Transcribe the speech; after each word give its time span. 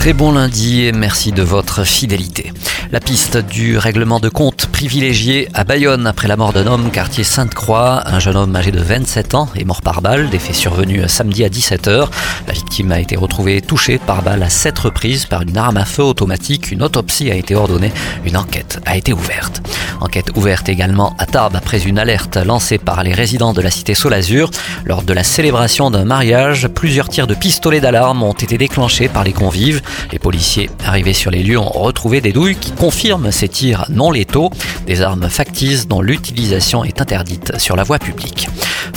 Très 0.00 0.14
bon 0.14 0.32
lundi 0.32 0.86
et 0.86 0.92
merci 0.92 1.30
de 1.30 1.42
votre 1.42 1.84
fidélité. 1.84 2.54
La 2.90 3.00
piste 3.00 3.36
du 3.36 3.76
règlement 3.76 4.18
de 4.18 4.30
compte 4.30 4.64
privilégié 4.64 5.50
à 5.52 5.62
Bayonne 5.62 6.06
après 6.06 6.26
la 6.26 6.38
mort 6.38 6.54
d'un 6.54 6.66
homme, 6.66 6.90
quartier 6.90 7.22
Sainte-Croix. 7.22 8.02
Un 8.06 8.18
jeune 8.18 8.38
homme 8.38 8.56
âgé 8.56 8.70
de 8.70 8.80
27 8.80 9.34
ans 9.34 9.50
est 9.54 9.66
mort 9.66 9.82
par 9.82 10.00
balle. 10.00 10.30
Des 10.30 10.38
faits 10.38 10.56
survenus 10.56 11.06
samedi 11.08 11.44
à 11.44 11.50
17h. 11.50 12.08
La 12.46 12.54
victime 12.54 12.92
a 12.92 12.98
été 12.98 13.14
retrouvée 13.14 13.60
touchée 13.60 13.98
par 13.98 14.22
balle 14.22 14.42
à 14.42 14.48
sept 14.48 14.78
reprises 14.78 15.26
par 15.26 15.42
une 15.42 15.58
arme 15.58 15.76
à 15.76 15.84
feu 15.84 16.02
automatique. 16.02 16.72
Une 16.72 16.82
autopsie 16.82 17.30
a 17.30 17.34
été 17.34 17.54
ordonnée. 17.54 17.92
Une 18.24 18.38
enquête 18.38 18.80
a 18.86 18.96
été 18.96 19.12
ouverte. 19.12 19.60
Enquête 20.00 20.30
ouverte 20.34 20.68
également 20.68 21.14
à 21.18 21.26
Tarbes 21.26 21.56
après 21.56 21.82
une 21.82 21.98
alerte 21.98 22.36
lancée 22.36 22.78
par 22.78 23.02
les 23.02 23.12
résidents 23.12 23.52
de 23.52 23.60
la 23.60 23.70
cité 23.70 23.94
Solazur. 23.94 24.50
Lors 24.84 25.02
de 25.02 25.12
la 25.12 25.24
célébration 25.24 25.90
d'un 25.90 26.04
mariage, 26.04 26.68
plusieurs 26.68 27.08
tirs 27.08 27.26
de 27.26 27.34
pistolet 27.34 27.80
d'alarme 27.80 28.22
ont 28.22 28.32
été 28.32 28.56
déclenchés 28.56 29.08
par 29.08 29.24
les 29.24 29.32
convives. 29.32 29.82
Les 30.10 30.18
policiers 30.18 30.70
arrivés 30.86 31.12
sur 31.12 31.30
les 31.30 31.42
lieux 31.42 31.58
ont 31.58 31.68
retrouvé 31.68 32.20
des 32.20 32.32
douilles 32.32 32.56
qui 32.56 32.72
confirment 32.72 33.30
ces 33.30 33.48
tirs 33.48 33.84
non 33.90 34.10
létaux, 34.10 34.50
des 34.86 35.02
armes 35.02 35.28
factices 35.28 35.86
dont 35.86 36.00
l'utilisation 36.00 36.82
est 36.84 37.00
interdite 37.00 37.58
sur 37.58 37.76
la 37.76 37.82
voie 37.82 37.98
publique. 37.98 38.48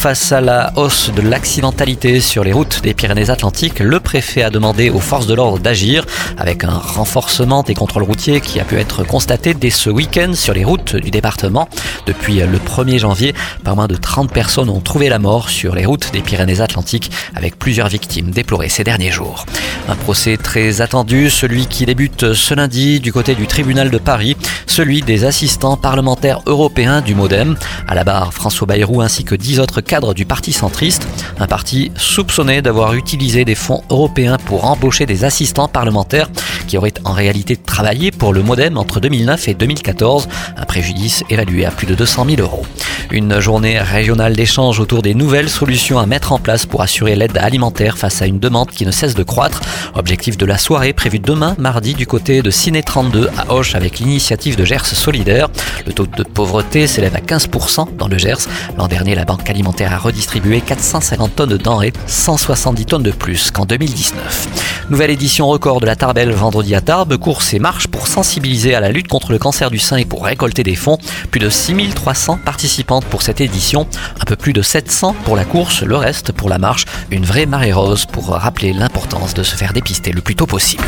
Face 0.04 0.34
à 0.34 0.42
la 0.42 0.74
hausse 0.76 1.12
de 1.16 1.22
l'accidentalité 1.22 2.20
sur 2.20 2.44
les 2.44 2.52
routes 2.52 2.82
des 2.84 2.94
Pyrénées-Atlantiques, 2.94 3.80
le 3.80 4.02
préfet 4.02 4.44
a 4.44 4.50
demandé 4.50 4.90
aux 4.90 5.00
forces 5.00 5.28
de 5.28 5.34
l'ordre 5.34 5.60
d'agir 5.60 6.06
avec 6.38 6.66
un 6.66 6.78
renforcement 6.78 7.64
des 7.64 7.74
contrôles 7.74 8.04
routiers 8.04 8.42
qui 8.42 8.60
a 8.60 8.66
pu 8.66 8.78
être 8.78 9.06
constaté 9.06 9.54
dès 9.54 9.70
ce 9.70 9.90
week-end 9.90 10.34
sur 10.34 10.54
les 10.54 10.66
routes 10.66 10.98
du 10.98 11.10
département. 11.10 11.70
Depuis 12.06 12.40
le 12.40 12.58
1er 12.58 13.00
janvier, 13.00 13.34
pas 13.64 13.76
moins 13.76 13.88
de 13.88 13.96
30 13.96 14.32
personnes 14.32 14.70
ont 14.70 14.82
trouvé 14.82 15.10
la 15.10 15.20
mort 15.20 15.50
sur 15.50 15.76
les 15.76 15.86
routes 15.86 16.12
des 16.12 16.22
Pyrénées-Atlantiques 16.22 17.12
avec 17.36 17.58
plusieurs 17.58 17.88
victimes 17.88 18.32
déplorées 18.32 18.70
ces 18.70 18.84
derniers 18.84 19.12
jours. 19.12 19.46
Un 19.88 19.96
procès 19.96 20.38
très 20.38 20.82
attendu, 20.82 21.30
celui 21.30 21.68
qui 21.68 21.86
débute 21.86 22.34
ce 22.34 22.54
lundi 22.54 23.00
du 23.00 23.14
côté 23.14 23.36
du 23.36 23.48
tribunal 23.48 23.90
de 23.90 23.98
Paris, 23.98 24.36
celui 24.68 25.02
des 25.02 25.26
assistants 25.26 25.78
parlementaires 25.78 26.42
européens 26.46 27.02
du 27.02 27.16
Modem. 27.16 27.56
À 27.88 27.96
la 27.96 28.04
barre, 28.04 28.34
François 28.34 28.68
Bayrou 28.68 29.02
ainsi 29.02 29.24
que 29.24 29.36
dix 29.36 29.60
autres 29.60 29.82
cadres 29.82 30.14
du 30.14 30.26
Parti 30.26 30.54
centriste, 30.54 31.08
un 31.40 31.48
parti 31.48 31.92
soupçonné 31.96 32.62
d'avoir 32.62 32.94
utilisé 32.94 33.46
des 33.46 33.56
fonds 33.56 33.84
européens 33.90 34.38
pour 34.46 34.66
embaucher 34.66 35.06
des 35.06 35.24
assistants 35.24 35.68
parlementaires 35.68 36.30
qui 36.74 36.78
auraient 36.80 36.94
en 37.06 37.14
réalité 37.14 37.56
travaillé 37.56 38.10
pour 38.10 38.34
le 38.34 38.42
Modem 38.42 38.80
entre 38.80 39.00
2009 39.00 39.48
et 39.48 39.54
2014, 39.54 40.28
un 40.58 40.66
préjudice 40.66 41.24
évalué 41.30 41.66
à 41.66 41.70
plus 41.70 41.86
de 41.86 41.94
200 41.94 42.26
000 42.26 42.42
euros. 42.42 42.66
Une 43.12 43.40
journée 43.40 43.78
régionale 43.78 44.36
d'échange 44.36 44.80
autour 44.80 45.04
des 45.04 45.14
nouvelles 45.14 45.50
solutions 45.50 46.00
à 46.00 46.08
mettre 46.08 46.32
en 46.32 46.40
place 46.40 46.66
pour 46.66 46.82
assurer 46.82 47.16
l'aide 47.16 47.38
alimentaire 47.38 47.96
face 47.96 48.24
à 48.24 48.26
une 48.26 48.40
demande 48.40 48.72
qui 48.72 48.88
ne 48.88 48.92
cesse 48.92 49.14
de 49.14 49.22
croître. 49.22 49.62
Objectif 49.94 50.36
de 50.36 50.48
la 50.48 50.58
soirée 50.58 50.94
prévue 50.94 51.20
demain, 51.20 51.56
mardi, 51.60 51.94
du 51.94 52.08
côté 52.08 52.42
de 52.42 52.50
Ciné 52.50 52.82
32 52.82 53.30
à 53.38 53.54
Hoche 53.54 53.76
avec 53.76 54.00
l'initiative 54.00 54.56
de 54.56 54.66
Gers 54.66 54.88
Solidaire. 54.88 55.50
Le 55.86 55.94
taux 55.94 56.06
de 56.06 56.24
pauvreté 56.24 56.88
s'élève 56.88 57.16
à 57.16 57.20
15% 57.20 57.98
dans 57.98 58.08
le 58.08 58.18
Gers. 58.18 58.48
L'an 58.78 58.88
dernier, 58.88 59.16
la 59.16 59.26
Banque 59.26 59.50
alimentaire 59.50 59.94
a 59.94 59.98
redistribué 59.98 60.62
450 60.62 61.36
tonnes 61.36 61.50
de 61.50 61.58
denrées, 61.58 61.94
170 62.08 62.86
tonnes 62.86 63.04
de 63.04 63.12
plus 63.12 63.52
qu'en 63.52 63.66
2019. 63.66 64.90
Nouvelle 64.90 65.12
édition 65.12 65.48
record 65.48 65.80
de 65.80 65.86
la 65.86 65.96
Tarbelle 65.96 66.32
vendredi 66.32 66.76
à 66.76 66.82
Tarbes, 66.82 67.18
course 67.18 67.54
et 67.54 67.60
marche 67.60 67.88
pour 67.88 68.08
sensibiliser 68.08 68.76
à 68.76 68.80
la 68.80 68.92
lutte 68.92 69.08
contre 69.08 69.32
le 69.32 69.40
cancer 69.40 69.72
du 69.72 69.80
sein 69.80 69.98
et 69.98 70.06
pour 70.06 70.26
récolter 70.26 70.64
des 70.64 70.76
fonds. 70.76 70.98
Plus 71.32 71.40
de 71.40 71.50
6300 71.50 72.40
participantes 72.44 73.06
pour 73.06 73.22
cette 73.22 73.42
édition, 73.42 73.88
un 74.20 74.26
peu 74.26 74.36
plus 74.36 74.54
de 74.54 74.62
700 74.62 75.16
pour 75.24 75.36
la 75.36 75.46
course, 75.46 75.84
le 75.84 75.96
reste 75.96 76.32
pour 76.32 76.50
la 76.50 76.58
marche, 76.58 76.86
une 77.12 77.26
vraie 77.26 77.46
marée 77.46 77.74
rose 77.74 78.06
pour 78.06 78.28
rappeler 78.28 78.74
l'importance 78.74 79.34
de 79.34 79.44
se 79.44 79.56
faire 79.56 79.74
dépister 79.74 80.12
le 80.12 80.22
plus 80.22 80.36
tôt 80.36 80.48
possible. 80.48 80.86